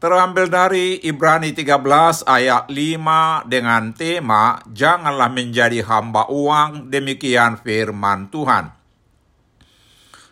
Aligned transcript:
terambil 0.00 0.48
dari 0.48 0.96
Ibrani 1.04 1.52
13 1.52 2.24
ayat 2.24 2.72
5 2.72 3.52
dengan 3.52 3.92
tema 3.92 4.56
Janganlah 4.72 5.28
menjadi 5.28 5.84
hamba 5.84 6.24
uang, 6.32 6.88
demikian 6.88 7.60
firman 7.60 8.32
Tuhan. 8.32 8.72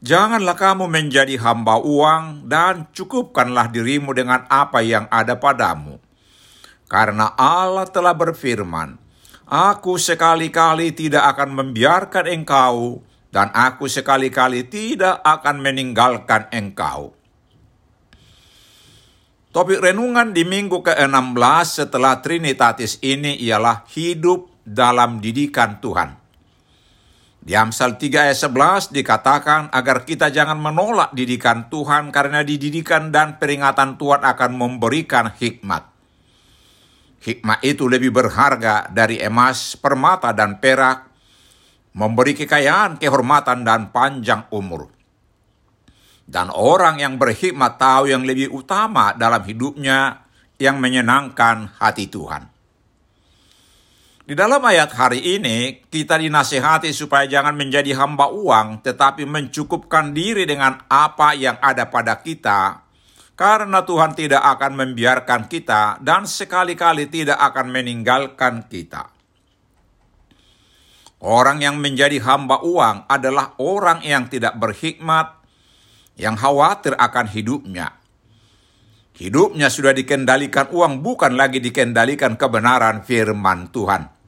Janganlah 0.00 0.56
kamu 0.56 0.88
menjadi 0.88 1.36
hamba 1.44 1.76
uang 1.76 2.48
dan 2.48 2.88
cukupkanlah 2.96 3.68
dirimu 3.68 4.16
dengan 4.16 4.48
apa 4.48 4.80
yang 4.80 5.04
ada 5.12 5.36
padamu. 5.36 6.00
Karena 6.88 7.36
Allah 7.36 7.84
telah 7.84 8.16
berfirman, 8.16 8.96
Aku 9.44 10.00
sekali-kali 10.00 10.96
tidak 10.96 11.36
akan 11.36 11.52
membiarkan 11.52 12.32
engkau 12.32 13.04
dan 13.28 13.52
aku 13.52 13.92
sekali-kali 13.92 14.64
tidak 14.72 15.20
akan 15.20 15.60
meninggalkan 15.60 16.48
engkau. 16.48 17.19
Topik 19.50 19.82
renungan 19.82 20.30
di 20.30 20.46
minggu 20.46 20.78
ke-16 20.78 21.66
setelah 21.66 22.22
Trinitatis 22.22 23.02
ini 23.02 23.34
ialah 23.42 23.82
hidup 23.90 24.46
dalam 24.62 25.18
didikan 25.18 25.82
Tuhan. 25.82 26.14
Di 27.42 27.58
Amsal 27.58 27.98
3 27.98 28.30
ayat 28.30 28.38
11 28.38 28.94
dikatakan 28.94 29.74
agar 29.74 30.06
kita 30.06 30.30
jangan 30.30 30.54
menolak 30.54 31.10
didikan 31.18 31.66
Tuhan 31.66 32.14
karena 32.14 32.46
didikan 32.46 33.10
dan 33.10 33.42
peringatan 33.42 33.98
Tuhan 33.98 34.22
akan 34.22 34.50
memberikan 34.54 35.34
hikmat. 35.34 35.82
Hikmat 37.18 37.58
itu 37.66 37.90
lebih 37.90 38.14
berharga 38.14 38.86
dari 38.86 39.18
emas, 39.18 39.74
permata, 39.74 40.30
dan 40.30 40.62
perak, 40.62 41.10
memberi 41.98 42.38
kekayaan, 42.38 43.02
kehormatan, 43.02 43.66
dan 43.66 43.90
panjang 43.90 44.46
umur. 44.54 44.99
Dan 46.30 46.54
orang 46.54 47.02
yang 47.02 47.18
berhikmat 47.18 47.74
tahu 47.74 48.06
yang 48.06 48.22
lebih 48.22 48.54
utama 48.54 49.10
dalam 49.18 49.42
hidupnya 49.42 50.30
yang 50.62 50.78
menyenangkan 50.78 51.74
hati 51.82 52.06
Tuhan. 52.06 52.46
Di 54.30 54.38
dalam 54.38 54.62
ayat 54.62 54.94
hari 54.94 55.42
ini, 55.42 55.82
kita 55.90 56.14
dinasehati 56.14 56.94
supaya 56.94 57.26
jangan 57.26 57.58
menjadi 57.58 57.98
hamba 57.98 58.30
uang, 58.30 58.78
tetapi 58.78 59.26
mencukupkan 59.26 60.14
diri 60.14 60.46
dengan 60.46 60.78
apa 60.86 61.34
yang 61.34 61.58
ada 61.58 61.90
pada 61.90 62.22
kita, 62.22 62.86
karena 63.34 63.82
Tuhan 63.82 64.14
tidak 64.14 64.38
akan 64.38 64.72
membiarkan 64.86 65.50
kita 65.50 65.98
dan 65.98 66.30
sekali-kali 66.30 67.10
tidak 67.10 67.42
akan 67.42 67.74
meninggalkan 67.74 68.70
kita. 68.70 69.10
Orang 71.26 71.58
yang 71.58 71.82
menjadi 71.82 72.22
hamba 72.22 72.62
uang 72.62 73.10
adalah 73.10 73.58
orang 73.58 74.04
yang 74.06 74.30
tidak 74.30 74.54
berhikmat, 74.62 75.39
yang 76.20 76.36
khawatir 76.36 76.92
akan 77.00 77.26
hidupnya. 77.32 77.96
Hidupnya 79.16 79.72
sudah 79.72 79.96
dikendalikan 79.96 80.68
uang, 80.68 81.00
bukan 81.00 81.36
lagi 81.36 81.64
dikendalikan 81.64 82.36
kebenaran 82.36 83.00
firman 83.00 83.72
Tuhan. 83.72 84.20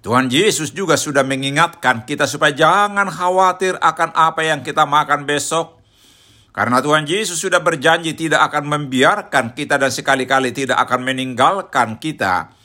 Tuhan 0.00 0.32
Yesus 0.32 0.72
juga 0.72 0.96
sudah 0.96 1.20
mengingatkan 1.20 2.08
kita 2.08 2.24
supaya 2.24 2.56
jangan 2.56 3.12
khawatir 3.12 3.76
akan 3.76 4.16
apa 4.16 4.40
yang 4.40 4.64
kita 4.64 4.88
makan 4.88 5.28
besok. 5.28 5.76
Karena 6.56 6.80
Tuhan 6.80 7.04
Yesus 7.04 7.36
sudah 7.36 7.60
berjanji 7.60 8.16
tidak 8.16 8.48
akan 8.48 8.64
membiarkan 8.66 9.52
kita 9.52 9.76
dan 9.76 9.92
sekali-kali 9.92 10.56
tidak 10.56 10.80
akan 10.88 11.04
meninggalkan 11.04 12.00
kita. 12.00 12.56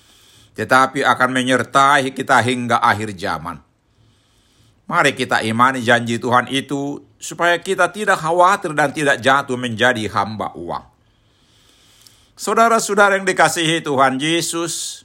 Tetapi 0.55 1.03
akan 1.03 1.29
menyertai 1.35 2.15
kita 2.15 2.39
hingga 2.39 2.79
akhir 2.79 3.13
zaman. 3.19 3.74
Mari 4.85 5.17
kita 5.17 5.41
imani 5.41 5.81
janji 5.81 6.21
Tuhan 6.21 6.45
itu 6.53 7.01
supaya 7.17 7.57
kita 7.57 7.89
tidak 7.89 8.21
khawatir 8.21 8.77
dan 8.77 8.93
tidak 8.93 9.17
jatuh 9.17 9.57
menjadi 9.57 10.05
hamba 10.13 10.53
uang. 10.53 10.85
Saudara-saudara 12.37 13.17
yang 13.17 13.25
dikasihi 13.25 13.81
Tuhan 13.81 14.21
Yesus, 14.21 15.01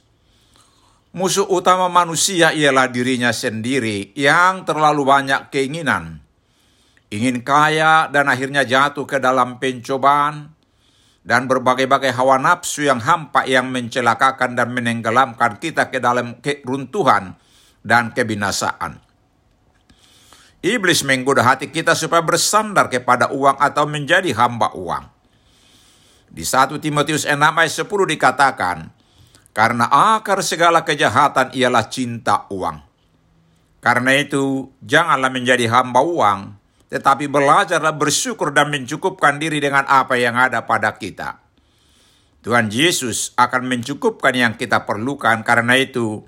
musuh 1.17 1.49
utama 1.49 1.89
manusia 1.89 2.53
ialah 2.53 2.93
dirinya 2.93 3.33
sendiri 3.33 4.13
yang 4.13 4.69
terlalu 4.69 5.01
banyak 5.01 5.49
keinginan. 5.49 6.21
Ingin 7.09 7.41
kaya 7.41 8.05
dan 8.13 8.29
akhirnya 8.29 8.61
jatuh 8.61 9.09
ke 9.09 9.17
dalam 9.17 9.57
pencobaan 9.57 10.53
dan 11.25 11.49
berbagai-bagai 11.49 12.13
hawa 12.13 12.37
nafsu 12.37 12.85
yang 12.85 13.01
hampa 13.01 13.49
yang 13.49 13.73
mencelakakan 13.73 14.53
dan 14.53 14.77
menenggelamkan 14.77 15.57
kita 15.57 15.89
ke 15.89 15.97
dalam 15.97 16.37
keruntuhan 16.37 17.33
dan 17.81 18.13
kebinasaan. 18.13 19.10
Iblis 20.61 21.01
menggoda 21.01 21.41
hati 21.41 21.73
kita 21.73 21.97
supaya 21.97 22.21
bersandar 22.21 22.85
kepada 22.85 23.33
uang 23.33 23.57
atau 23.57 23.89
menjadi 23.89 24.29
hamba 24.37 24.69
uang. 24.77 25.09
Di 26.29 26.45
1 26.45 26.77
Timotius 26.77 27.25
6 27.25 27.33
ayat 27.33 27.73
10 27.81 27.89
dikatakan, 27.89 28.77
karena 29.57 29.89
akar 29.89 30.45
segala 30.45 30.85
kejahatan 30.85 31.49
ialah 31.57 31.89
cinta 31.89 32.45
uang. 32.53 32.77
Karena 33.81 34.13
itu, 34.13 34.69
janganlah 34.85 35.33
menjadi 35.33 35.65
hamba 35.65 36.05
uang, 36.05 36.53
tetapi 36.93 37.25
belajarlah 37.25 37.97
bersyukur 37.97 38.53
dan 38.53 38.69
mencukupkan 38.69 39.41
diri 39.41 39.57
dengan 39.57 39.89
apa 39.89 40.13
yang 40.21 40.37
ada 40.37 40.69
pada 40.69 40.93
kita. 40.93 41.41
Tuhan 42.45 42.69
Yesus 42.69 43.33
akan 43.33 43.65
mencukupkan 43.65 44.37
yang 44.37 44.53
kita 44.61 44.85
perlukan, 44.85 45.41
karena 45.41 45.73
itu 45.73 46.21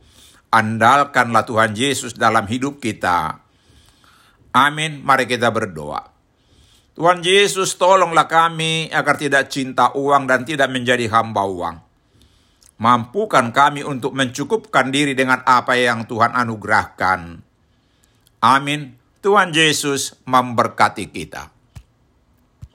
andalkanlah 0.49 1.45
Tuhan 1.45 1.77
Yesus 1.77 2.17
dalam 2.17 2.49
hidup 2.49 2.81
kita 2.81 3.42
Amin. 4.53 5.01
Mari 5.01 5.25
kita 5.25 5.49
berdoa. 5.49 6.13
Tuhan 6.93 7.25
Yesus 7.25 7.73
tolonglah 7.73 8.29
kami 8.29 8.93
agar 8.93 9.17
tidak 9.17 9.49
cinta 9.49 9.89
uang 9.97 10.29
dan 10.29 10.45
tidak 10.45 10.69
menjadi 10.69 11.09
hamba 11.09 11.41
uang. 11.49 11.75
Mampukan 12.77 13.49
kami 13.49 13.81
untuk 13.81 14.13
mencukupkan 14.13 14.93
diri 14.93 15.17
dengan 15.17 15.41
apa 15.41 15.73
yang 15.73 16.05
Tuhan 16.05 16.37
anugerahkan. 16.37 17.41
Amin. 18.45 18.93
Tuhan 19.25 19.55
Yesus 19.55 20.19
memberkati 20.29 21.09
kita. 21.09 21.49